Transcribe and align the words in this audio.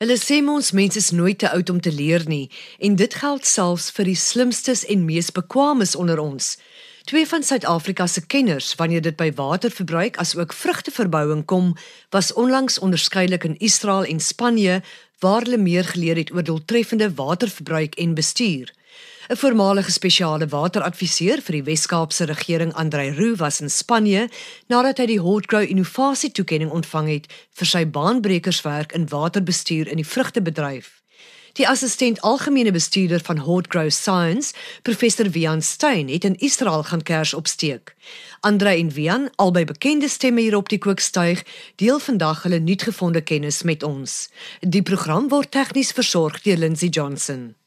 Hulle 0.00 0.16
sê 0.16 0.38
ons 0.48 0.68
mense 0.72 0.96
is 0.96 1.10
nooit 1.12 1.36
te 1.38 1.48
oud 1.52 1.70
om 1.70 1.80
te 1.84 1.90
leer 1.92 2.22
nie 2.24 2.46
en 2.86 2.94
dit 2.96 3.14
geld 3.22 3.44
selfs 3.44 3.90
vir 3.92 4.08
die 4.08 4.16
slimstes 4.16 4.86
en 4.94 5.02
mees 5.04 5.28
bekwames 5.36 5.92
onder 5.92 6.22
ons. 6.22 6.54
Twee 7.04 7.26
van 7.28 7.44
Suid-Afrika 7.44 8.06
se 8.08 8.22
kenners 8.24 8.70
wanneer 8.80 9.04
dit 9.04 9.18
by 9.20 9.28
waterverbruik 9.36 10.16
asook 10.24 10.56
vrugteverbouing 10.56 11.44
kom, 11.44 11.74
was 12.16 12.32
onlangs 12.32 12.80
onderskeidelik 12.80 13.44
in 13.44 13.60
Israel 13.60 14.08
en 14.08 14.24
Spanje 14.24 14.80
waar 15.20 15.44
hulle 15.44 15.60
meer 15.60 15.84
geleer 15.84 16.16
het 16.16 16.32
oor 16.32 16.48
doeltreffende 16.48 17.12
waterverbruik 17.20 18.00
en 18.00 18.16
bestuur. 18.16 18.72
'n 19.30 19.36
Voormalige 19.36 19.90
spesiale 19.90 20.46
wateradviseur 20.48 21.38
vir 21.46 21.54
die 21.54 21.62
Wes-Kaapse 21.62 22.24
regering, 22.26 22.72
Andrei 22.74 23.12
Roo, 23.14 23.36
was 23.36 23.60
in 23.60 23.70
Spanje 23.70 24.28
nadat 24.66 24.98
hy 24.98 25.06
die 25.06 25.20
Hotgrow 25.22 25.62
Innovasie 25.62 26.32
toekenning 26.34 26.72
ontvang 26.74 27.06
het 27.08 27.28
vir 27.54 27.68
sy 27.70 27.84
baanbrekerswerk 27.86 28.90
in 28.92 29.06
waterbestuur 29.06 29.86
in 29.86 30.02
die 30.02 30.06
vrugtebedryf. 30.06 30.88
Die 31.54 31.68
assistent 31.68 32.18
algemene 32.26 32.72
bestuurder 32.74 33.22
van 33.22 33.38
Hotgrow 33.46 33.90
Science, 33.90 34.50
professor 34.82 35.30
Vian 35.30 35.62
Stein, 35.62 36.10
het 36.10 36.26
in 36.26 36.34
Israel 36.42 36.82
gaan 36.82 37.02
kers 37.02 37.34
opsteek. 37.34 37.94
Andre 38.40 38.74
en 38.74 38.90
Vian, 38.90 39.30
albei 39.36 39.64
bekende 39.64 40.08
stemme 40.08 40.40
hier 40.40 40.56
op 40.56 40.68
die 40.74 40.82
kookstuig, 40.82 41.46
deel 41.76 42.02
vandag 42.02 42.42
hulle 42.42 42.58
nuutgevonde 42.58 43.22
kennis 43.22 43.62
met 43.62 43.86
ons. 43.86 44.26
Die 44.60 44.82
program 44.82 45.30
word 45.30 45.54
tegnies 45.54 45.94
versorg 45.94 46.42
deur 46.42 46.58
Lindsey 46.58 46.88
Johnson. 46.88 47.59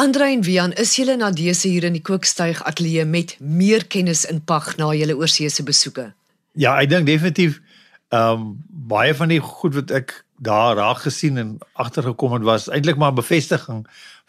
Andre 0.00 0.30
en 0.32 0.44
Vian, 0.44 0.72
is 0.80 0.94
julle 0.96 1.12
na 1.20 1.28
dese 1.28 1.68
hier 1.68 1.84
in 1.84 1.92
die 1.92 2.00
kookstuig 2.00 2.62
ateljee 2.64 3.02
met 3.04 3.34
meer 3.38 3.82
kennis 3.84 4.22
in 4.24 4.38
pag 4.48 4.70
na 4.78 4.86
julle 4.96 5.12
oorseese 5.18 5.60
besoeke? 5.66 6.06
Ja, 6.56 6.78
ek 6.80 6.88
dink 6.88 7.08
definitief 7.10 7.58
ehm 8.08 8.40
um, 8.40 8.46
baie 8.90 9.12
van 9.14 9.28
die 9.28 9.42
goed 9.44 9.76
wat 9.76 9.92
ek 9.94 10.14
daar 10.40 10.78
raak 10.80 11.02
gesien 11.04 11.36
en 11.42 11.50
agtergekom 11.84 12.32
het 12.38 12.46
was 12.48 12.70
eintlik 12.72 12.96
maar 12.96 13.12
'n 13.12 13.20
bevestiging 13.20 13.82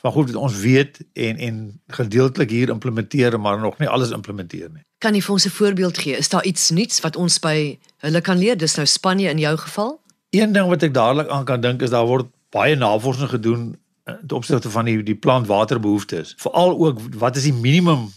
van 0.04 0.12
goed 0.12 0.34
wat 0.34 0.42
ons 0.42 0.60
weet 0.60 1.00
en 1.14 1.38
en 1.38 1.80
gedeeltelik 1.88 2.52
hier 2.52 2.70
implementeer 2.70 3.40
maar 3.40 3.60
nog 3.60 3.80
nie 3.80 3.88
alles 3.88 4.12
implementeer 4.12 4.70
nie. 4.74 4.84
Kan 5.00 5.16
jy 5.16 5.22
vir 5.22 5.34
ons 5.34 5.46
'n 5.46 5.56
voorbeeld 5.60 5.98
gee? 5.98 6.18
Is 6.18 6.30
daar 6.30 6.44
iets 6.44 6.70
nuuts 6.70 7.00
wat 7.00 7.16
ons 7.16 7.40
by 7.40 7.80
hulle 7.98 8.22
kan 8.22 8.38
leer? 8.38 8.58
Dis 8.58 8.76
nou 8.76 8.86
Spanje 8.86 9.30
in 9.30 9.40
jou 9.40 9.58
geval? 9.58 10.00
Een 10.30 10.52
ding 10.52 10.68
wat 10.68 10.84
ek 10.84 10.94
dadelik 10.94 11.30
aan 11.30 11.46
kan 11.46 11.62
dink 11.62 11.82
is 11.82 11.90
daar 11.90 12.06
word 12.06 12.28
baie 12.50 12.76
navorsing 12.76 13.30
gedoen 13.30 13.78
ten 14.04 14.36
opsigte 14.38 14.70
van 14.70 14.86
die 14.86 15.04
die 15.04 15.16
plantwaterbehoeftes. 15.16 16.34
Veral 16.38 16.78
ook 16.80 17.00
wat 17.18 17.36
is 17.36 17.44
die 17.44 17.54
minimum 17.54 18.12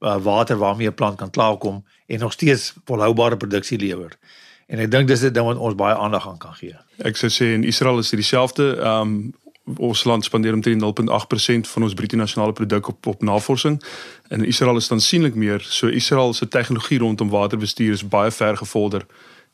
uh, 0.00 0.16
water 0.16 0.56
waarmee 0.56 0.88
'n 0.88 0.94
plant 0.94 1.16
kan 1.16 1.30
klaarkom 1.30 1.84
en 2.06 2.18
nog 2.18 2.32
steeds 2.32 2.74
volhoubare 2.84 3.36
produksie 3.36 3.78
lewer. 3.78 4.18
En 4.66 4.78
ek 4.78 4.90
dink 4.90 5.08
dis 5.08 5.22
'n 5.22 5.32
ding 5.32 5.46
wat 5.46 5.56
ons 5.56 5.74
baie 5.74 5.94
aandag 5.94 6.28
aan 6.28 6.38
kan 6.38 6.54
gee. 6.54 6.76
Ek 6.96 7.16
sou 7.16 7.30
sê 7.30 7.52
in 7.54 7.64
Israel 7.64 7.98
is 7.98 8.10
dit 8.10 8.18
dieselfde. 8.18 8.62
Um, 8.86 9.34
ons 9.76 10.04
land 10.04 10.24
spandeer 10.24 10.52
omtrent 10.54 10.82
0.8% 10.82 11.66
van 11.68 11.82
ons 11.82 11.94
bruto 11.94 12.16
nasionale 12.16 12.52
produk 12.52 12.88
op 12.88 13.06
op 13.06 13.22
navorsing. 13.22 13.82
En 14.28 14.38
in 14.38 14.46
Israel 14.46 14.76
is 14.76 14.82
dit 14.82 14.92
aansienlik 14.92 15.34
meer. 15.34 15.60
So 15.60 15.86
Israel 15.86 16.32
se 16.32 16.48
tegnologie 16.48 16.98
rondom 16.98 17.28
waterbestuur 17.28 17.92
is 17.92 18.08
baie 18.08 18.30
ver 18.30 18.56
gevorder 18.56 19.06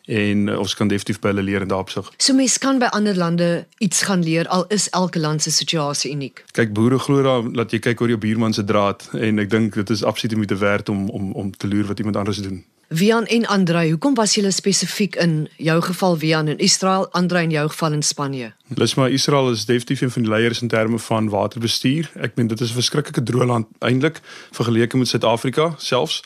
en 0.06 0.47
uh, 0.48 0.58
ons 0.58 0.75
kan 0.75 0.89
definitief 0.89 1.20
by 1.22 1.33
hulle 1.33 1.42
leer 1.47 1.62
in 1.62 1.70
daardie 1.70 1.81
opsig. 1.83 2.11
So 2.17 2.34
mense 2.34 2.58
kan 2.58 2.78
by 2.83 2.91
ander 2.97 3.17
lande 3.17 3.67
iets 3.78 4.03
gaan 4.09 4.22
leer 4.22 4.48
al 4.48 4.67
is 4.69 4.89
elke 4.91 5.19
land 5.19 5.42
se 5.42 5.50
situasie 5.50 6.12
uniek. 6.12 6.44
Kyk 6.53 6.72
boere 6.72 6.98
glo 6.98 7.22
daar 7.22 7.53
dat 7.53 7.72
jy 7.72 7.78
kyk 7.78 8.00
oor 8.00 8.14
jou 8.14 8.19
buurman 8.19 8.53
se 8.53 8.64
draad 8.64 9.09
en 9.19 9.39
ek 9.39 9.50
dink 9.50 9.75
dit 9.75 9.91
is 9.91 10.05
absoluut 10.05 10.36
moeite 10.36 10.59
werd 10.59 10.89
om 10.89 11.09
om 11.11 11.33
om 11.33 11.50
te 11.56 11.69
loer 11.69 11.86
wat 11.86 11.98
iemand 11.98 12.17
anders 12.17 12.42
doen. 12.42 12.64
Vian 12.95 13.25
en 13.27 13.47
Andrei, 13.47 13.91
hoekom 13.91 14.15
was 14.15 14.35
julle 14.37 14.51
spesifiek 14.53 15.15
in 15.17 15.47
jou 15.57 15.79
geval 15.81 16.17
Vian 16.21 16.48
in 16.48 16.59
Israel, 16.61 17.07
Andrei 17.17 17.45
in 17.45 17.51
jou 17.51 17.69
geval 17.69 17.93
in 17.93 18.03
Spanje? 18.03 18.53
Maar 18.97 19.11
Israel 19.11 19.51
is 19.51 19.65
definitief 19.65 20.01
een 20.01 20.11
van 20.11 20.23
die 20.23 20.31
leiers 20.31 20.62
in 20.62 20.69
terme 20.69 20.99
van 20.99 21.29
waterbestuur. 21.29 22.11
Ek 22.21 22.37
meen 22.37 22.47
dit 22.47 22.61
is 22.61 22.71
'n 22.71 22.75
verskriklike 22.75 23.23
droë 23.23 23.47
land 23.47 23.67
eintlik 23.79 24.21
vergeleke 24.51 24.97
met 24.97 25.09
Suid-Afrika 25.09 25.75
selfs. 25.79 26.21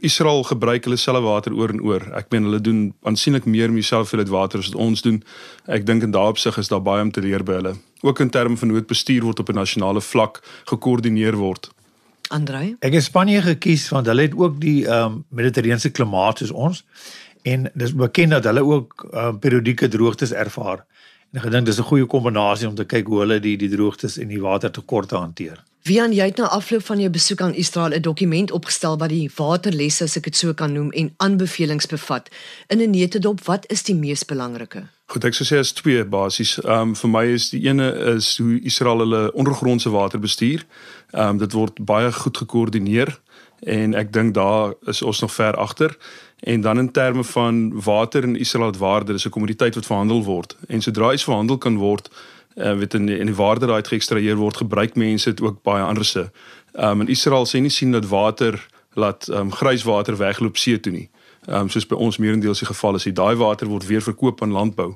Israel 0.00 0.42
gebruik 0.42 0.84
hulle 0.84 0.96
selfe 0.96 1.22
water 1.22 1.54
oor 1.54 1.68
en 1.68 1.82
oor. 1.82 2.02
Ek 2.14 2.26
meen 2.28 2.42
hulle 2.42 2.60
doen 2.60 2.94
aansienlik 3.02 3.44
meer 3.44 3.68
met 3.72 3.80
dieselfde 3.80 4.04
hoeveelheid 4.08 4.28
water 4.28 4.58
as 4.58 4.66
wat 4.66 4.74
ons 4.74 5.02
doen. 5.02 5.22
Ek 5.66 5.86
dink 5.86 6.02
in 6.02 6.10
daardie 6.10 6.30
opsig 6.30 6.58
is 6.58 6.68
daar 6.68 6.82
baie 6.82 7.02
om 7.02 7.10
te 7.10 7.20
leer 7.20 7.42
by 7.42 7.52
hulle. 7.52 7.76
Ook 8.02 8.20
in 8.20 8.30
terme 8.30 8.56
van 8.56 8.68
hoe 8.68 8.78
dit 8.78 8.86
bestuur 8.86 9.22
word 9.22 9.38
op 9.38 9.48
'n 9.48 9.54
nasionale 9.54 10.00
vlak, 10.00 10.42
gekoördineer 10.64 11.36
word. 11.36 11.70
Andrei? 12.28 12.76
Ek 12.80 12.92
het 12.92 13.02
Spanje 13.02 13.42
gekies 13.42 13.88
want 13.88 14.06
hulle 14.06 14.22
het 14.28 14.34
ook 14.34 14.60
die 14.60 14.86
ehm 14.86 15.04
um, 15.04 15.24
mediterrane 15.28 15.90
klimaat 15.90 16.38
soos 16.38 16.50
ons 16.50 16.84
en 17.42 17.70
dis 17.74 17.94
bekend 17.94 18.30
dat 18.30 18.44
hulle 18.44 18.64
ook 18.64 19.08
ehm 19.12 19.26
um, 19.26 19.38
periodieke 19.38 19.88
droogtes 19.88 20.32
ervaar. 20.32 20.84
En 21.32 21.38
ek 21.38 21.46
gedink 21.48 21.66
dis 21.66 21.78
'n 21.78 21.90
goeie 21.90 22.06
kombinasie 22.06 22.68
om 22.68 22.74
te 22.74 22.84
kyk 22.84 23.06
hoe 23.06 23.20
hulle 23.20 23.40
die 23.40 23.56
die 23.56 23.68
droogtes 23.68 24.18
en 24.18 24.28
die 24.28 24.40
watertekorte 24.40 25.16
hanteer. 25.16 25.62
Wian, 25.86 26.12
jy 26.12 26.24
het 26.24 26.36
na 26.36 26.48
afloop 26.50 26.82
van 26.82 26.98
jou 26.98 27.10
besoek 27.10 27.40
aan 27.40 27.54
Israel 27.54 27.94
'n 27.94 28.02
dokument 28.02 28.50
opgestel 28.50 28.98
wat 28.98 29.08
die 29.08 29.30
waterlesse, 29.36 30.04
as 30.04 30.16
ek 30.16 30.24
dit 30.24 30.36
so 30.36 30.54
kan 30.54 30.72
noem, 30.72 30.90
en 30.90 31.14
aanbevelings 31.16 31.86
bevat. 31.86 32.28
In 32.66 32.78
'n 32.82 32.90
netedop, 32.90 33.44
wat 33.44 33.70
is 33.70 33.82
die 33.82 33.94
mees 33.94 34.24
belangrike? 34.24 34.82
Goed, 35.06 35.22
ek 35.22 35.36
sou 35.38 35.44
sê 35.46 35.60
as 35.62 35.70
twee 35.70 36.02
basies. 36.02 36.56
Ehm 36.64 36.90
um, 36.90 36.94
vir 36.98 37.10
my 37.12 37.20
is 37.30 37.44
die 37.52 37.60
ene 37.68 37.84
is 38.16 38.32
hoe 38.42 38.56
Israel 38.66 39.04
hulle 39.04 39.20
ondergrondse 39.38 39.90
water 39.94 40.18
bestuur. 40.18 40.64
Ehm 41.12 41.36
um, 41.36 41.38
dit 41.38 41.52
word 41.54 41.78
baie 41.78 42.10
goed 42.12 42.40
gekoördineer 42.42 43.12
en 43.62 43.94
ek 43.94 44.10
dink 44.12 44.34
daar 44.34 44.74
is 44.90 45.02
ons 45.06 45.20
nog 45.22 45.32
ver 45.32 45.54
agter. 45.62 45.94
En 46.42 46.60
dan 46.60 46.78
in 46.82 46.90
terme 46.90 47.24
van 47.24 47.70
water 47.86 48.26
in 48.26 48.34
Israel 48.36 48.66
het 48.66 48.82
waarde, 48.82 49.12
dis 49.12 49.26
'n 49.26 49.30
kommoditeit 49.30 49.74
wat 49.74 49.86
verhandel 49.86 50.24
word. 50.24 50.56
En 50.68 50.82
sodra 50.82 51.12
iets 51.12 51.24
verhandel 51.24 51.58
kan 51.58 51.76
word, 51.76 52.10
uh, 52.56 52.74
weet 52.74 52.94
in 52.94 53.06
die, 53.06 53.18
in 53.18 53.26
die 53.26 53.34
waarde 53.34 53.66
daai 53.66 53.82
geëkstraheer 53.82 54.36
word, 54.36 54.56
gebruik 54.56 54.94
mense 54.94 55.30
dit 55.30 55.40
ook 55.40 55.62
baie 55.62 55.84
anderse. 55.84 56.30
Ehm 56.74 56.90
um, 56.90 57.00
in 57.00 57.08
Israel 57.08 57.46
sê 57.46 57.60
nie 57.60 57.70
sien 57.70 57.92
dat 57.92 58.08
water 58.08 58.66
laat 58.92 59.28
ehm 59.28 59.38
um, 59.40 59.52
grijswater 59.52 60.16
wegloop 60.16 60.56
see 60.56 60.80
toe 60.80 60.92
nie. 60.92 61.08
Ehm 61.46 61.60
um, 61.60 61.68
soos 61.68 61.86
by 61.86 61.94
ons 61.94 62.18
meerendeels 62.18 62.58
die 62.58 62.66
geval 62.66 62.94
is, 62.94 63.06
die 63.06 63.12
daai 63.12 63.36
water 63.36 63.68
word 63.70 63.86
weer 63.86 64.02
verkoop 64.02 64.42
aan 64.42 64.52
landbou 64.52 64.94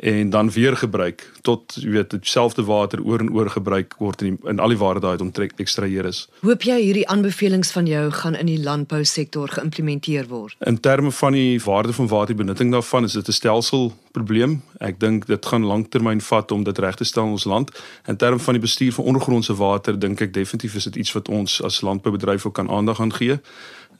en 0.00 0.30
dan 0.30 0.50
weer 0.50 0.76
gebruik 0.76 1.32
tot 1.40 1.74
jy 1.76 1.90
weet 1.92 2.10
dieselfde 2.10 2.64
water 2.64 3.02
oor 3.04 3.20
en 3.20 3.32
oor 3.32 3.50
gebruik 3.50 3.94
word 3.98 4.22
in 4.22 4.30
die, 4.30 4.48
in 4.48 4.58
al 4.58 4.72
die 4.72 4.78
waarde 4.80 5.02
daai 5.04 5.20
omtrek 5.20 5.52
ekstraheer 5.60 6.08
is. 6.08 6.22
Hoop 6.40 6.64
jy 6.64 6.78
hierdie 6.80 7.04
aanbevelings 7.12 7.72
van 7.76 7.88
jou 7.88 8.06
gaan 8.16 8.38
in 8.38 8.48
die 8.48 8.56
landbousektor 8.64 9.52
geïmplementeer 9.58 10.30
word? 10.32 10.56
In 10.64 10.80
terme 10.80 11.12
van 11.12 11.36
die 11.36 11.60
waarde 11.64 11.92
van 11.92 12.08
waterbenutting 12.08 12.72
daarvan 12.72 13.04
is 13.04 13.12
dit 13.12 13.28
'n 13.28 13.32
stelselprobleem. 13.32 14.62
Ek 14.78 15.00
dink 15.00 15.26
dit 15.26 15.46
gaan 15.46 15.64
lanktermyn 15.64 16.20
vat 16.20 16.50
om 16.50 16.64
dit 16.64 16.78
reg 16.78 16.96
te 16.96 17.04
stel 17.04 17.24
in 17.24 17.36
ons 17.36 17.44
land. 17.44 17.70
In 18.06 18.16
terme 18.16 18.38
van 18.38 18.54
die 18.54 18.62
bestuur 18.62 18.92
van 18.92 19.04
ondergrondse 19.04 19.54
water 19.54 19.98
dink 19.98 20.20
ek 20.20 20.32
definitief 20.32 20.74
is 20.74 20.84
dit 20.84 20.96
iets 20.96 21.12
wat 21.12 21.28
ons 21.28 21.62
as 21.62 21.80
landboubedryf 21.80 22.46
ook 22.46 22.54
kan 22.54 22.70
aandag 22.70 23.00
aan 23.00 23.12
gee. 23.12 23.40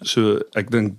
So 0.00 0.40
ek 0.52 0.70
dink 0.70 0.96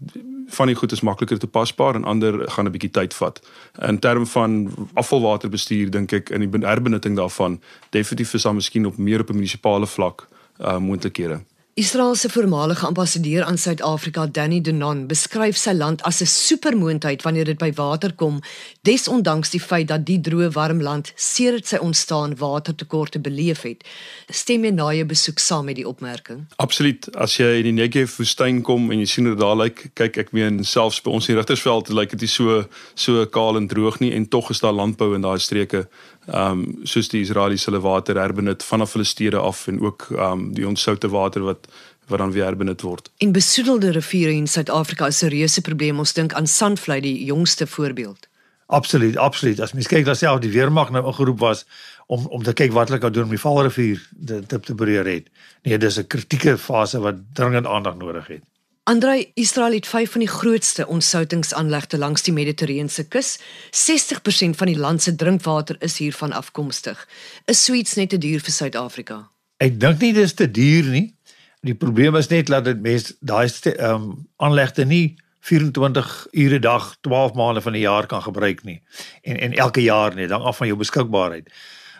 van 0.51 0.67
die 0.67 0.75
goed 0.75 0.91
is 0.91 1.01
makliker 1.01 1.39
toepasbaar 1.39 1.95
en 1.95 2.03
ander 2.03 2.49
gaan 2.51 2.65
'n 2.65 2.71
bietjie 2.71 2.91
tyd 2.91 3.13
vat. 3.13 3.41
In 3.79 3.99
terme 3.99 4.25
van 4.25 4.73
afvalwaterbestuur 4.93 5.89
dink 5.89 6.11
ek 6.11 6.29
in 6.29 6.49
die 6.49 6.67
herbenutting 6.67 7.15
daarvan 7.15 7.61
definitief 7.89 8.33
is 8.33 8.41
daar 8.41 8.55
miskien 8.55 8.85
op 8.85 8.97
meer 8.97 9.19
op 9.19 9.29
'n 9.29 9.33
munisipale 9.33 9.87
vlak 9.87 10.27
uh 10.59 10.77
moontlikhede. 10.77 11.41
Israel 11.81 12.15
se 12.15 12.29
voormalige 12.29 12.85
ambassadeur 12.85 13.43
aan 13.43 13.57
Suid-Afrika, 13.57 14.25
Danny 14.25 14.61
Denon, 14.61 15.07
beskryf 15.07 15.57
sy 15.57 15.71
land 15.73 16.03
as 16.03 16.21
'n 16.21 16.25
supermoondheid 16.25 17.21
wanneer 17.21 17.45
dit 17.45 17.57
by 17.57 17.71
water 17.73 18.13
kom, 18.13 18.39
desondanks 18.81 19.49
die 19.49 19.59
feit 19.59 19.87
dat 19.87 20.05
die 20.05 20.21
droë 20.21 20.51
warm 20.51 20.81
land 20.81 21.11
sedert 21.15 21.67
sy 21.67 21.77
ontstaan 21.77 22.37
watertekorte 22.37 23.19
beleef 23.19 23.61
het. 23.61 23.83
Stem 24.29 24.63
jy 24.63 24.71
na 24.71 24.93
jou 24.93 25.05
besoek 25.05 25.39
saam 25.39 25.65
met 25.65 25.75
die 25.75 25.87
opmerking? 25.87 26.45
Absoluut. 26.55 27.15
As 27.15 27.37
jy 27.37 27.57
in 27.57 27.63
die 27.63 27.81
Negev 27.81 28.17
woestyn 28.17 28.61
kom 28.61 28.91
en 28.91 28.99
jy 28.99 29.05
sien 29.05 29.25
hoe 29.25 29.35
dit 29.35 29.43
daar 29.43 29.57
lyk, 29.57 29.89
kyk 29.93 30.17
ek 30.17 30.31
meen 30.31 30.63
selfs 30.63 31.01
by 31.01 31.09
ons 31.09 31.29
in 31.29 31.35
Rigtersveld 31.35 31.89
lyk 31.89 32.17
dit 32.17 32.29
so 32.29 32.65
so 32.93 33.25
kaal 33.25 33.57
en 33.57 33.67
droog 33.67 33.99
nie 33.99 34.13
en 34.13 34.27
tog 34.29 34.49
is 34.49 34.59
daar 34.59 34.73
landbou 34.73 35.15
in 35.15 35.21
daai 35.21 35.39
streke 35.39 35.87
ehm 36.27 36.51
um, 36.51 36.85
soos 36.85 37.09
die 37.09 37.21
Israeliese 37.21 37.71
hulle 37.71 37.81
water 37.81 38.15
herbenut 38.15 38.63
vanaf 38.63 38.93
hulle 38.93 39.05
stede 39.05 39.39
af 39.39 39.67
en 39.67 39.81
ook 39.81 40.07
ehm 40.11 40.31
um, 40.31 40.53
die 40.53 40.67
onsoute 40.67 41.09
water 41.09 41.41
wat 41.41 41.70
wat 42.11 42.19
dan 42.19 42.31
weer 42.31 42.43
herbenut 42.43 42.81
word. 42.81 43.11
En 43.17 43.31
besoedelde 43.31 43.91
riviere 43.91 44.33
in 44.33 44.47
Suid-Afrika 44.47 45.07
is 45.07 45.21
'n 45.23 45.33
reuse 45.33 45.61
probleem. 45.61 45.99
Ons 45.99 46.13
dink 46.13 46.33
aan 46.33 46.47
Sandvlei 46.47 47.01
die 47.01 47.23
jongste 47.25 47.67
voorbeeld. 47.67 48.27
Absoluut, 48.71 49.17
absoluut. 49.17 49.59
As 49.59 49.73
mens 49.73 49.87
kyk 49.87 50.05
dat 50.05 50.17
self 50.17 50.39
die 50.39 50.51
weermag 50.51 50.91
nou 50.91 51.05
ingeroep 51.05 51.39
was 51.39 51.65
om 52.07 52.25
om 52.27 52.43
te 52.43 52.53
kyk 52.53 52.71
wat 52.71 52.87
hulle 52.87 52.99
kan 52.99 53.11
doen 53.11 53.23
om 53.23 53.33
die 53.35 53.39
Vaalrivier 53.39 53.99
te 54.25 54.39
te, 54.45 54.59
te 54.59 54.75
beheer 54.75 55.05
het. 55.05 55.27
Nee, 55.63 55.77
dis 55.77 55.97
'n 55.99 56.07
kritieke 56.07 56.57
fase 56.57 56.99
wat 56.99 57.15
dringend 57.33 57.65
aandag 57.65 57.95
nodig 57.95 58.27
het. 58.27 58.43
Andrei, 58.83 59.31
Israel 59.33 59.73
het 59.73 59.87
vyf 59.87 60.11
van 60.11 60.19
die 60.19 60.31
grootste 60.31 60.87
ontsoutingsaanlegte 60.87 61.97
langs 61.97 62.23
die 62.25 62.33
Mediterrane 62.33 63.05
kus. 63.07 63.39
60% 63.71 64.57
van 64.57 64.67
die 64.67 64.77
land 64.77 65.01
se 65.01 65.15
drinkwater 65.15 65.75
is 65.79 65.97
hiervan 65.97 66.31
afkomstig. 66.31 67.07
Is 67.45 67.63
suits 67.63 67.93
net 67.93 68.09
te 68.09 68.17
duur 68.17 68.39
vir 68.39 68.51
Suid-Afrika? 68.51 69.29
Ek 69.61 69.79
dink 69.79 70.01
nie 70.01 70.13
dis 70.13 70.33
te 70.33 70.51
duur 70.51 70.89
nie. 70.89 71.13
Die 71.61 71.75
probleem 71.75 72.15
is 72.15 72.27
net 72.27 72.47
dat 72.49 72.65
dit 72.65 72.79
mense 72.81 73.13
daai 73.19 73.45
ehm 73.45 73.93
um, 73.93 74.05
aanlegte 74.37 74.85
nie 74.85 75.17
24 75.41 76.27
ure 76.31 76.57
'n 76.57 76.61
dag, 76.61 76.95
12 77.01 77.33
maande 77.33 77.61
van 77.61 77.71
die 77.71 77.81
jaar 77.81 78.05
kan 78.05 78.21
gebruik 78.21 78.63
nie. 78.63 78.81
En 79.21 79.37
en 79.39 79.53
elke 79.53 79.81
jaar 79.81 80.15
nie, 80.15 80.27
dan 80.27 80.41
af 80.41 80.57
van 80.57 80.67
jou 80.67 80.77
beskikbaarheid. 80.77 81.51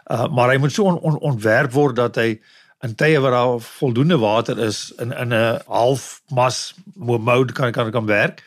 Uh 0.06 0.28
maar 0.28 0.50
hy 0.50 0.58
moet 0.58 0.72
so 0.72 0.84
on, 0.84 1.00
on, 1.00 1.20
ontwerp 1.20 1.72
word 1.72 1.96
dat 1.96 2.16
hy 2.16 2.42
in 2.82 2.96
tye 2.96 3.20
waar 3.20 3.32
daar 3.32 3.60
voldoende 3.60 4.18
water 4.18 4.60
is 4.60 4.94
in 4.98 5.12
in 5.12 5.34
'n 5.34 5.62
half 5.68 6.22
mas 6.30 6.74
mode 6.96 7.54
kan 7.54 7.72
kan 7.72 7.92
kan 7.92 8.06
werk 8.06 8.44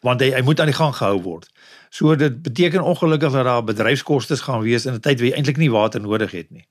want 0.00 0.20
hy 0.20 0.30
hy 0.30 0.42
moet 0.42 0.60
aan 0.60 0.70
die 0.70 0.80
gang 0.80 0.94
gehou 0.94 1.22
word. 1.22 1.50
So 1.90 2.16
dit 2.16 2.42
beteken 2.42 2.82
ongelukkig 2.82 3.32
dat 3.32 3.44
daar 3.44 3.64
bedryfskoste 3.64 4.36
gaan 4.36 4.62
wees 4.62 4.86
in 4.86 4.94
'n 4.94 5.00
tyd 5.00 5.18
waar 5.18 5.28
jy 5.28 5.34
eintlik 5.34 5.56
nie 5.56 5.70
water 5.70 6.00
nodig 6.00 6.30
het 6.30 6.50
nie. 6.50 6.66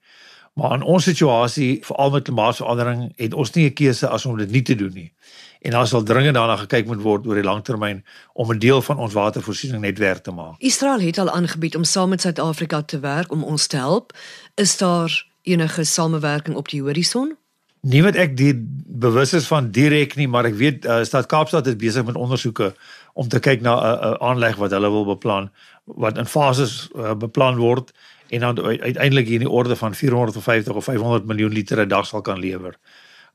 Maar 0.54 0.74
in 0.74 0.82
ons 0.82 1.04
situasie, 1.04 1.80
veral 1.86 2.12
met 2.12 2.24
klimaatsverandering, 2.24 3.14
het 3.16 3.34
ons 3.34 3.52
nie 3.52 3.70
'n 3.70 3.74
keuse 3.74 4.08
as 4.08 4.26
om 4.26 4.38
dit 4.38 4.52
nie 4.52 4.62
te 4.62 4.76
doen 4.76 4.94
nie. 4.94 5.14
En 5.62 5.72
daar 5.72 5.88
sal 5.88 6.04
dringend 6.04 6.36
daarna 6.36 6.56
gekyk 6.56 6.86
moet 6.86 7.02
word 7.02 7.28
oor 7.28 7.36
die 7.36 7.44
langtermyn 7.44 8.06
om 8.34 8.52
'n 8.52 8.60
deel 8.60 8.82
van 8.82 8.98
ons 8.98 9.14
watervoorsiening 9.14 9.82
netwerk 9.82 10.24
te 10.24 10.32
maak. 10.32 10.56
Israel 10.58 11.00
het 11.00 11.18
al 11.18 11.30
aangebied 11.30 11.76
om 11.76 11.84
saam 11.84 12.10
met 12.10 12.22
Suid-Afrika 12.22 12.82
te 12.82 13.00
werk 13.00 13.32
om 13.32 13.44
ons 13.44 13.68
te 13.68 13.78
help. 13.78 14.14
Is 14.56 14.78
daar 14.78 15.28
enige 15.42 15.84
samewerking 15.84 16.56
op 16.56 16.70
die 16.70 16.82
horison? 16.82 17.38
Nie 17.82 18.04
wat 18.04 18.16
ek 18.16 18.38
die 18.38 18.54
bewus 18.86 19.34
is 19.34 19.48
van 19.48 19.72
direk 19.72 20.16
nie, 20.16 20.28
maar 20.28 20.46
ek 20.46 20.56
weet 20.56 20.86
uh, 20.86 21.04
Stad 21.04 21.26
Kaapstad 21.26 21.68
is 21.68 21.76
besig 21.76 22.06
met 22.06 22.16
ondersoeke 22.16 22.76
om 23.14 23.28
te 23.28 23.40
kyk 23.40 23.62
na 23.62 23.74
'n 23.74 23.84
uh, 23.84 24.12
uh, 24.12 24.28
aanleg 24.30 24.56
wat 24.56 24.72
hulle 24.72 24.90
wil 24.90 25.06
beplan 25.06 25.50
wat 25.86 26.18
in 26.18 26.26
fases 26.26 26.90
uh, 26.96 27.14
beplan 27.14 27.58
word 27.58 27.92
en 28.32 28.40
dan 28.40 28.62
uiteindelik 28.62 29.26
hier 29.26 29.40
in 29.42 29.48
die 29.48 29.50
orde 29.50 29.76
van 29.76 29.96
450 29.96 30.74
of 30.74 30.84
500 30.84 31.26
miljoen 31.26 31.52
liter 31.52 31.80
'n 31.86 31.88
dag 31.88 32.06
sal 32.06 32.22
kan 32.22 32.40
lewer. 32.40 32.78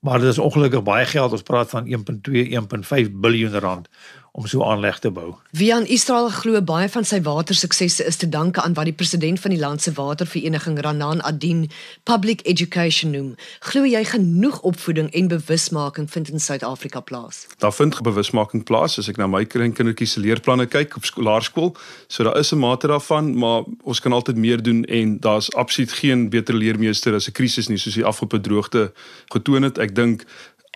Maar 0.01 0.19
dit 0.19 0.29
is 0.29 0.39
ongelukkig 0.39 0.83
baie 0.83 1.07
geld. 1.07 1.33
Ons 1.33 1.43
praat 1.43 1.71
van 1.71 1.87
1.2 1.87 2.49
1.5 2.51 3.11
biljoen 3.13 3.59
rand 3.59 3.89
om 4.37 4.47
so 4.47 4.65
aanleg 4.65 4.99
te 5.01 5.11
bou. 5.11 5.35
Wie 5.57 5.75
aan 5.75 5.87
Israel 5.87 6.29
glo 6.29 6.61
baie 6.61 6.89
van 6.93 7.07
sy 7.09 7.23
watersuksesse 7.25 8.05
is 8.05 8.19
te 8.21 8.29
danke 8.29 8.61
aan 8.61 8.75
wat 8.77 8.85
die 8.85 8.93
president 8.93 9.41
van 9.41 9.55
die 9.55 9.61
land 9.61 9.83
se 9.83 9.93
watervereniging 9.97 10.77
Ranan 10.85 11.23
Adin 11.25 11.71
public 12.05 12.45
education 12.45 13.15
noem. 13.17 13.31
Glo 13.65 13.89
jy 13.89 14.05
genoeg 14.05 14.61
opvoeding 14.61 15.09
en 15.17 15.31
bewusmaking 15.33 16.11
vind 16.13 16.29
in 16.29 16.41
Suid-Afrika 16.41 17.01
plaas? 17.01 17.47
Daar 17.65 17.73
vind 17.73 17.97
bewusmaking 18.03 18.67
plaas 18.69 18.99
as 19.01 19.09
ek 19.09 19.17
na 19.17 19.27
my 19.27 19.47
kindertjies 19.49 20.19
se 20.19 20.21
leerplanne 20.21 20.69
kyk 20.69 20.99
op 21.01 21.09
skoolaarskool. 21.09 21.73
So 22.07 22.29
daar 22.29 22.37
is 22.37 22.53
'n 22.53 22.61
mate 22.61 22.87
daarvan, 22.87 23.39
maar 23.39 23.65
ons 23.83 24.01
kan 24.01 24.13
altyd 24.13 24.37
meer 24.37 24.63
doen 24.63 24.85
en 24.85 25.21
daar's 25.21 25.53
absoluut 25.55 25.93
geen 25.93 26.29
beter 26.29 26.55
leermeester 26.55 27.15
as 27.15 27.29
'n 27.29 27.33
krisis 27.33 27.69
nie 27.69 27.79
soos 27.79 27.95
die 27.95 28.05
afgelope 28.05 28.41
droogte 28.41 28.93
getoon 29.33 29.63
het. 29.63 29.79
Ek 29.79 29.95
dink 29.95 30.25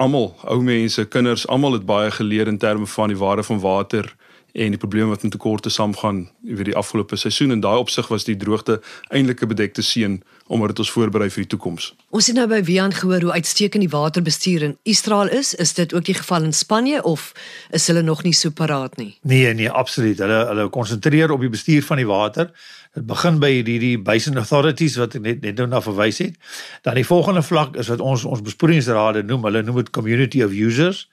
almal, 0.01 0.33
ou 0.49 0.63
mense, 0.65 1.05
kinders, 1.13 1.47
almal 1.47 1.77
het 1.77 1.85
baie 1.87 2.11
geleer 2.11 2.49
in 2.49 2.59
terme 2.59 2.87
van 2.87 3.13
die 3.13 3.19
waarde 3.21 3.43
van 3.43 3.61
water 3.61 4.15
en 4.53 4.73
die 4.73 4.81
probleme 4.81 5.13
wat 5.13 5.23
met 5.23 5.33
tekorte 5.33 5.71
saamgaan 5.71 6.25
oor 6.49 6.65
die 6.65 6.77
afgelope 6.77 7.17
seisoen. 7.17 7.51
En 7.51 7.61
daai 7.61 7.77
opsig 7.79 8.09
was 8.09 8.25
die 8.25 8.37
droogte 8.37 8.81
eintlik 9.09 9.43
'n 9.43 9.53
bedekte 9.53 9.83
seën 9.83 10.23
omdat 10.51 10.73
dit 10.73 10.79
ons 10.83 10.91
voorberei 10.91 11.29
vir 11.31 11.45
die 11.45 11.51
toekoms. 11.53 11.85
Ons 12.11 12.27
het 12.27 12.35
nou 12.35 12.47
by 12.51 12.59
Wian 12.67 12.91
gehoor 12.95 13.23
hoe 13.23 13.37
uitstekend 13.39 13.85
die 13.85 13.93
waterbestuur 13.93 14.65
in 14.67 14.73
Israel 14.83 15.31
is. 15.31 15.53
Is 15.55 15.77
dit 15.79 15.95
ook 15.95 16.09
die 16.09 16.17
geval 16.19 16.49
in 16.49 16.55
Spanje 16.57 17.03
of 17.07 17.29
is 17.71 17.87
hulle 17.87 18.03
nog 18.03 18.25
nie 18.27 18.35
so 18.35 18.51
paraat 18.51 18.97
nie? 18.99 19.13
Nee, 19.23 19.53
nee, 19.55 19.71
absoluut. 19.71 20.19
Hulle 20.19 20.41
hulle 20.49 20.67
konsentreer 20.75 21.31
op 21.31 21.45
die 21.47 21.53
bestuur 21.53 21.87
van 21.87 22.03
die 22.03 22.09
water. 22.11 22.51
Dit 22.99 23.07
begin 23.07 23.39
by 23.39 23.53
die 23.63 23.79
die 23.79 23.95
basin 24.03 24.43
authorities 24.43 24.99
wat 24.99 25.15
ek 25.15 25.23
net 25.23 25.47
net 25.47 25.63
nou 25.63 25.69
na 25.71 25.83
verwys 25.87 26.19
het. 26.25 26.35
Dan 26.83 26.99
die 26.99 27.07
volgende 27.07 27.47
vlak 27.47 27.79
is 27.79 27.93
wat 27.93 28.03
ons 28.03 28.27
ons 28.27 28.43
besproeiingsrade 28.43 29.23
noem. 29.31 29.47
Hulle 29.47 29.63
noem 29.63 29.85
dit 29.85 29.95
community 29.95 30.43
of 30.43 30.51
users. 30.51 31.07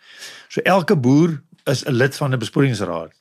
So 0.50 0.66
elke 0.66 0.98
boer 0.98 1.38
is 1.69 1.86
'n 1.86 1.94
lid 1.94 2.18
van 2.18 2.34
'n 2.34 2.42
besproeiingsraad. 2.42 3.13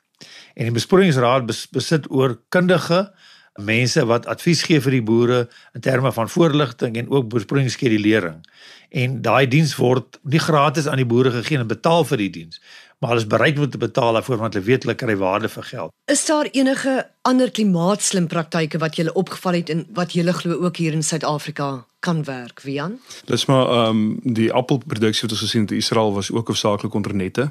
En 0.57 0.65
die 0.65 0.73
besproeiingsraad 0.73 1.47
bes, 1.47 1.67
besit 1.69 2.09
oor 2.11 2.39
kundige 2.49 3.13
mense 3.57 4.05
wat 4.07 4.27
advies 4.27 4.63
gee 4.67 4.81
vir 4.81 4.99
die 4.99 5.03
boere 5.03 5.49
in 5.75 5.81
terme 5.81 6.13
van 6.13 6.29
voorligting 6.29 6.97
en 6.97 7.11
ook 7.11 7.29
besproeiingsskedulering. 7.29 8.43
En 8.91 9.23
daai 9.23 9.47
diens 9.49 9.75
word 9.77 10.21
nie 10.23 10.41
gratis 10.41 10.87
aan 10.87 11.01
die 11.03 11.09
boere 11.09 11.31
gegee 11.31 11.59
en 11.59 11.67
betaal 11.67 12.05
vir 12.05 12.23
die 12.25 12.31
diens, 12.31 12.61
maar 12.99 13.13
hulle 13.13 13.25
is 13.25 13.29
bereid 13.29 13.59
om 13.59 13.71
te 13.71 13.79
betaal 13.79 14.17
daarvoor 14.17 14.39
want 14.45 14.55
hulle 14.55 14.67
weet 14.67 14.87
hulle 14.87 14.95
kry 14.95 15.17
waarde 15.21 15.49
vir 15.53 15.69
geld. 15.73 15.93
Is 16.11 16.25
daar 16.27 16.49
enige 16.53 16.95
ander 17.23 17.51
klimaatslim 17.51 18.29
praktyke 18.31 18.79
wat 18.79 18.97
julle 18.97 19.13
opgeval 19.13 19.61
het 19.61 19.71
en 19.71 19.85
wat 19.99 20.15
julle 20.17 20.33
glo 20.33 20.63
ook 20.65 20.77
hier 20.77 20.93
in 20.93 21.03
Suid-Afrika 21.03 21.87
kan 22.01 22.25
werk, 22.25 22.63
Wian? 22.63 22.99
Dis 23.27 23.47
maar 23.51 23.67
ehm 23.67 24.03
um, 24.03 24.35
die 24.39 24.53
appelproduksie 24.53 25.27
wat 25.27 25.35
ons 25.37 25.45
gesien 25.45 25.67
het 25.67 25.75
in 25.75 25.83
Israel 25.83 26.13
was 26.15 26.31
ook 26.31 26.49
hoofsaaklik 26.49 26.95
onder 26.95 27.15
nette 27.15 27.51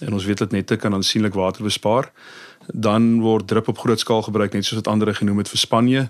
en 0.00 0.12
ons 0.12 0.24
weet 0.24 0.38
dat 0.38 0.52
nette 0.52 0.76
kan 0.76 0.94
aansienlik 0.94 1.34
water 1.34 1.64
bespaar. 1.64 2.12
Dan 2.72 3.20
word 3.20 3.46
drip 3.46 3.68
op 3.68 3.78
groot 3.78 4.00
skaal 4.00 4.22
gebruik 4.22 4.52
net 4.52 4.64
soos 4.64 4.80
wat 4.82 4.88
ander 4.88 5.14
genoem 5.14 5.38
het 5.38 5.48
vir 5.48 5.58
Spanje. 5.58 6.08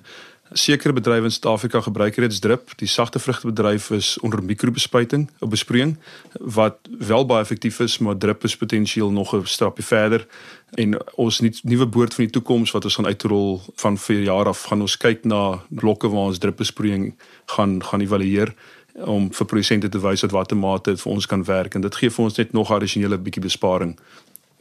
Sekere 0.52 0.92
bedrywe 0.92 1.24
in 1.24 1.32
Suid-Afrika 1.32 1.80
gebruik 1.80 2.16
reeds 2.16 2.38
drip. 2.38 2.70
Die 2.78 2.88
sagte 2.88 3.18
vrugtebedryf 3.18 3.90
is 3.90 4.18
onder 4.18 4.42
mikrobespuiting 4.42 5.30
of 5.40 5.48
besproeiing 5.48 5.96
wat 6.38 6.78
wel 6.98 7.26
baie 7.26 7.42
effektief 7.42 7.80
is, 7.80 7.98
maar 7.98 8.18
drip 8.18 8.44
is 8.44 8.56
potensieel 8.56 9.10
nog 9.10 9.34
'n 9.34 9.46
stapie 9.46 9.84
verder. 9.84 10.26
En 10.74 10.98
ons 11.14 11.40
nuwe 11.40 11.86
boord 11.86 12.14
van 12.14 12.24
die 12.24 12.32
toekoms 12.32 12.70
wat 12.70 12.84
ons 12.84 12.94
gaan 12.94 13.06
uitrol 13.06 13.62
van 13.74 13.98
4 13.98 14.22
jaar 14.22 14.46
af, 14.46 14.62
gaan 14.62 14.80
ons 14.80 14.96
kyk 14.96 15.24
na 15.24 15.62
blokke 15.68 16.08
waar 16.08 16.26
ons 16.30 16.38
dripbesproeiing 16.38 17.14
gaan 17.46 17.84
gaan 17.84 18.00
evalueer 18.00 18.54
om 18.94 19.32
vir 19.32 19.46
produsente 19.46 19.88
te 19.88 19.98
wys 19.98 20.22
wat 20.22 20.30
watter 20.30 20.56
mate 20.56 20.96
vir 20.96 21.12
ons 21.12 21.26
kan 21.26 21.44
werk 21.44 21.74
en 21.74 21.80
dit 21.80 21.96
gee 21.98 22.10
vir 22.10 22.24
ons 22.24 22.36
net 22.38 22.52
nog 22.52 22.70
addisionele 22.70 23.18
bietjie 23.18 23.42
besparing 23.42 23.96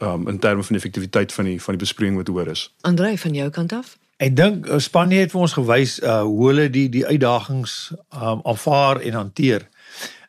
um, 0.04 0.28
in 0.28 0.38
terme 0.38 0.62
van 0.62 0.76
die 0.76 0.82
effektiwiteit 0.82 1.32
van 1.32 1.44
die 1.50 1.58
van 1.62 1.76
die 1.76 1.82
besproeiing 1.84 2.16
wat 2.20 2.32
hoor 2.32 2.50
is. 2.52 2.66
Andre 2.80 3.18
van 3.18 3.34
jou 3.34 3.50
kant 3.50 3.72
af? 3.72 3.96
Ek 4.22 4.36
dink 4.36 4.68
uh, 4.68 4.78
Spanje 4.78 5.22
het 5.24 5.32
vir 5.34 5.44
ons 5.46 5.56
gewys 5.56 5.98
uh 6.02 6.22
hoe 6.22 6.48
hulle 6.50 6.68
die 6.70 6.88
die 6.88 7.06
uitdagings 7.06 7.92
um 8.14 8.42
aanvaar 8.44 9.00
en 9.00 9.20
hanteer. 9.20 9.68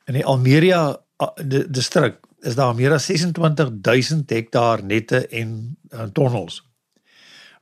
In 0.09 0.17
die 0.19 0.25
Almeria 0.25 0.83
uh, 1.21 1.33
distrik 1.67 2.21
is 2.45 2.55
daar 2.55 2.75
meer 2.77 2.93
as 2.93 3.09
26000 3.09 4.29
hektaar 4.29 4.83
nette 4.83 5.27
en 5.27 5.77
uh, 5.93 6.07
tonnels 6.13 6.61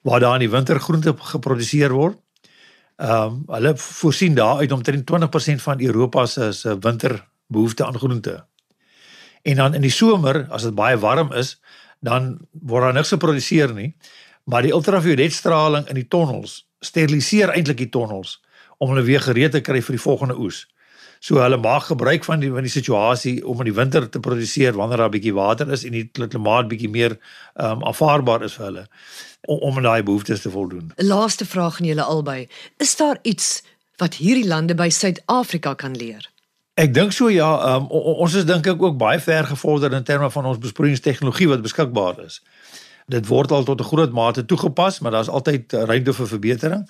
waar 0.04 0.20
daar 0.20 0.34
in 0.34 0.44
die 0.44 0.52
winter 0.52 0.80
groente 0.80 1.14
geproduseer 1.18 1.94
word. 1.96 2.18
Um 3.00 3.44
hulle 3.48 3.72
voorsien 3.80 4.36
daar 4.36 4.60
uit 4.60 4.72
omtrent 4.72 5.12
20% 5.12 5.64
van 5.64 5.82
Europa 5.82 6.26
se 6.26 6.52
se 6.52 6.78
winterbehoefte 6.80 7.86
aan 7.86 7.98
groente. 7.98 8.46
En 9.42 9.56
dan 9.56 9.74
in 9.74 9.82
die 9.82 9.92
somer 9.92 10.46
as 10.50 10.64
dit 10.64 10.76
baie 10.76 10.98
warm 10.98 11.32
is, 11.34 11.56
dan 12.04 12.36
word 12.52 12.90
daar 12.90 13.00
niks 13.00 13.16
geproduseer 13.16 13.74
nie 13.74 13.94
maar 14.44 14.66
die 14.66 14.76
ultravioletstraling 14.76 15.88
in 15.88 16.00
die 16.02 16.08
tonnels 16.08 16.64
steriliseer 16.84 17.54
eintlik 17.56 17.80
die 17.80 17.90
tonnels 17.90 18.38
om 18.78 18.92
hulle 18.92 19.06
weer 19.08 19.24
gereed 19.24 19.56
te 19.56 19.62
kry 19.64 19.82
vir 19.82 19.96
die 19.96 20.04
volgende 20.04 20.36
oes. 20.40 20.66
So 21.24 21.40
hulle 21.40 21.58
maak 21.62 21.86
gebruik 21.88 22.26
van 22.28 22.42
die 22.44 22.50
van 22.52 22.66
die 22.68 22.74
situasie 22.74 23.38
om 23.48 23.62
in 23.64 23.70
die 23.70 23.76
winter 23.78 24.10
te 24.12 24.20
produseer 24.20 24.76
wanneer 24.76 25.06
daar 25.06 25.12
'n 25.12 25.16
bietjie 25.16 25.34
water 25.34 25.72
is 25.72 25.86
en 25.86 25.92
die 25.92 26.10
klimaat 26.12 26.68
bietjie 26.68 26.90
meer 26.90 27.16
ehm 27.56 27.80
um, 27.80 27.84
aanvaarbaar 27.84 28.44
is 28.44 28.58
vir 28.60 28.66
hulle 28.66 28.86
om 29.48 29.60
om 29.60 29.78
aan 29.78 29.84
daai 29.84 30.04
behoeftes 30.04 30.42
te 30.42 30.50
voldoen. 30.50 30.92
Laaste 30.98 31.46
vraag 31.46 31.80
aan 31.80 31.88
julle 31.88 32.04
albei. 32.04 32.48
Is 32.78 32.96
daar 32.96 33.18
iets 33.22 33.64
wat 33.98 34.16
hierdie 34.16 34.48
lande 34.48 34.76
by 34.76 34.90
Suid-Afrika 34.90 35.74
kan 35.74 35.96
leer? 35.96 36.30
Ek 36.74 36.90
dink 36.94 37.12
so 37.14 37.30
ja, 37.30 37.48
um, 37.76 37.84
ons 37.94 38.34
is 38.34 38.48
dink 38.50 38.66
ek 38.66 38.82
ook 38.82 38.96
baie 38.98 39.20
ver 39.22 39.46
gevorder 39.46 39.94
in 39.94 40.06
terme 40.08 40.30
van 40.34 40.46
ons 40.50 40.62
besproeiingstegnologie 40.62 41.48
wat 41.52 41.62
beskikbaar 41.62 42.24
is. 42.26 42.40
Dit 43.14 43.28
word 43.30 43.52
al 43.54 43.68
tot 43.68 43.82
'n 43.82 43.90
groot 43.92 44.12
mate 44.12 44.46
toegepas, 44.46 45.00
maar 45.00 45.12
daar's 45.12 45.30
altyd 45.30 45.74
ruimte 45.74 46.14
vir 46.14 46.28
verbetering. 46.28 46.90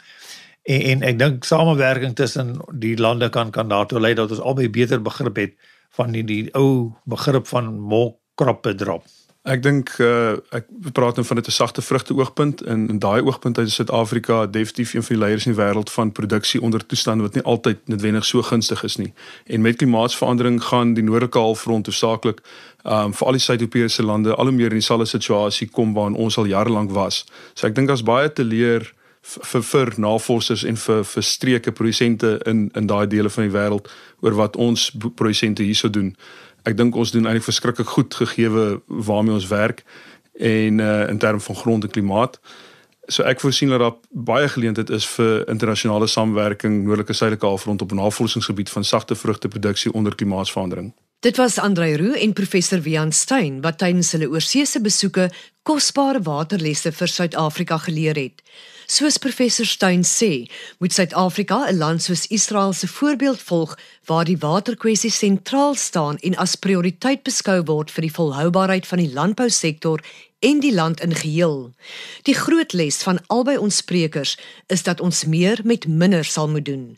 En, 0.63 0.81
en 0.81 1.03
ek 1.03 1.19
dink 1.19 1.43
samewerking 1.43 2.15
tussen 2.15 2.61
die 2.71 2.95
lande 2.95 3.29
kan 3.29 3.51
kan 3.51 3.67
daartoe 3.67 3.99
lei 3.99 4.13
dat 4.13 4.31
ons 4.31 4.39
albei 4.39 4.69
beter 4.69 5.01
begrip 5.01 5.35
het 5.35 5.53
van 5.89 6.11
die 6.11 6.23
die 6.23 6.47
ou 6.55 6.93
begrip 7.03 7.47
van 7.47 7.79
molkroppe 7.79 8.75
drop. 8.75 9.03
Ek 9.43 9.59
dink 9.59 9.89
uh, 9.99 10.37
ek 10.55 10.69
praat 10.95 11.17
nou 11.19 11.25
van 11.27 11.35
dit 11.35 11.47
'n 11.47 11.51
sagte 11.51 11.81
vrugte 11.81 12.15
oogpunt 12.15 12.61
en 12.63 12.87
in 12.87 12.99
daai 12.99 13.21
oogpunt 13.21 13.57
uit 13.57 13.71
Suid-Afrika 13.71 14.45
definitief 14.45 14.93
een 14.93 15.03
van 15.03 15.15
die 15.15 15.25
leiers 15.25 15.45
in 15.45 15.51
die 15.51 15.59
wêreld 15.59 15.91
van 15.91 16.11
produksie 16.11 16.61
onder 16.61 16.85
toestande 16.85 17.23
wat 17.23 17.33
nie 17.33 17.43
altyd 17.43 17.77
noodwendig 17.87 18.25
so 18.25 18.41
gunstig 18.41 18.83
is 18.83 18.95
nie. 18.95 19.13
En 19.45 19.61
met 19.61 19.75
klimaatsverandering 19.75 20.63
gaan 20.63 20.93
die 20.93 21.03
noordelike 21.03 21.39
halfrond 21.39 21.85
hoofsaaklik 21.85 22.39
um 22.83 23.13
vir 23.13 23.27
al 23.27 23.33
die 23.33 23.41
Suid-Europese 23.43 24.03
lande 24.03 24.35
al 24.35 24.45
hoe 24.45 24.55
meer 24.55 24.71
in 24.71 24.79
dieselfde 24.79 25.05
situasie 25.05 25.67
kom 25.67 25.93
waarin 25.93 26.15
ons 26.15 26.37
al 26.37 26.45
jare 26.45 26.69
lank 26.69 26.91
was. 26.91 27.25
So 27.53 27.67
ek 27.67 27.75
dink 27.75 27.87
daar's 27.87 28.03
baie 28.03 28.33
te 28.33 28.43
leer 28.43 28.93
vir 29.23 29.63
vir 29.63 29.93
navorsers 29.97 30.63
en 30.63 30.77
vir 30.77 31.03
vir 31.03 31.23
streke 31.23 31.71
produsente 31.71 32.39
in 32.45 32.69
in 32.75 32.87
daai 32.87 33.07
dele 33.07 33.29
van 33.29 33.43
die 33.43 33.57
wêreld 33.57 33.91
oor 34.21 34.35
wat 34.39 34.55
ons 34.55 34.91
produsente 35.15 35.63
hierso 35.63 35.89
doen 35.89 36.15
ek 36.63 36.77
dink 36.77 36.95
ons 36.95 37.11
doen 37.11 37.25
eintlik 37.25 37.43
verskriklik 37.43 37.87
goed 37.87 38.15
gegeewe 38.15 38.81
waarmee 38.87 39.33
ons 39.33 39.47
werk 39.47 39.83
en 40.33 40.79
uh, 40.79 41.09
in 41.09 41.17
terme 41.17 41.39
van 41.39 41.55
grond 41.55 41.83
en 41.83 41.89
klimaat. 41.89 42.39
So 43.11 43.23
ek 43.27 43.39
voorsien 43.43 43.69
dat 43.69 43.79
daar 43.79 43.95
baie 44.09 44.47
geleenthede 44.47 44.93
is 44.95 45.05
vir 45.15 45.43
internasionale 45.51 46.07
samewerking 46.07 46.83
noordelike 46.83 47.13
suidelike 47.13 47.45
halfrond 47.45 47.81
op 47.81 47.91
'n 47.91 47.95
navorsingsgebied 47.95 48.69
van 48.69 48.83
sagte 48.83 49.15
vrugteproduksie 49.15 49.93
onder 49.93 50.15
klimaatsverandering. 50.15 50.93
Dit 51.23 51.37
was 51.37 51.57
Andrei 51.57 51.95
Roo 51.95 52.11
en 52.11 52.33
professor 52.33 52.81
Wian 52.81 53.11
Stein 53.11 53.61
wat 53.63 53.77
tydens 53.79 54.09
hulle 54.11 54.27
oorseese 54.27 54.81
besoeke 54.83 55.29
kosbare 55.63 56.19
waterlesse 56.25 56.91
vir 56.91 57.07
Suid-Afrika 57.07 57.77
geleer 57.85 58.19
het. 58.19 58.41
Soos 58.91 59.15
professor 59.23 59.63
Stein 59.65 60.03
sê, 60.03 60.49
moet 60.83 60.91
Suid-Afrika 60.91 61.61
'n 61.69 61.77
land 61.77 62.03
soos 62.03 62.27
Israel 62.27 62.73
se 62.73 62.87
voorbeeld 62.87 63.41
volg 63.41 63.77
waar 64.05 64.25
die 64.25 64.37
waterkwessie 64.37 65.11
sentraal 65.11 65.75
staan 65.75 66.17
en 66.17 66.35
as 66.35 66.55
prioriteit 66.55 67.23
beskou 67.23 67.63
word 67.63 67.91
vir 67.91 68.01
die 68.01 68.15
volhoubaarheid 68.19 68.87
van 68.87 68.99
die 68.99 69.13
landbousektor 69.13 70.03
en 70.39 70.59
die 70.59 70.73
land 70.73 70.99
in 71.01 71.15
geheel. 71.15 71.71
Die 72.21 72.35
groot 72.35 72.73
les 72.73 73.03
van 73.03 73.19
albei 73.27 73.57
ons 73.57 73.77
sprekers 73.77 74.37
is 74.67 74.83
dat 74.83 74.99
ons 74.99 75.25
meer 75.25 75.61
met 75.63 75.87
minder 75.87 76.25
sal 76.25 76.49
moet 76.49 76.65
doen. 76.65 76.97